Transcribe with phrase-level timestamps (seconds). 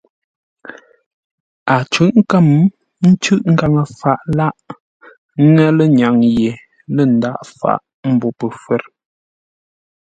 [1.73, 2.47] A cʉ̂ʼ kə̌m,
[3.23, 4.57] cûʼ ngaŋə-faʼ lâʼ,
[5.51, 6.51] ŋə́ lə́ŋyâŋ ye,
[6.95, 8.81] lə ndaghʼ fáʼ mbô pəfə̌r.